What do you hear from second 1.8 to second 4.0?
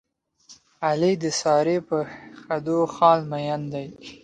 په خدو خال مین دی.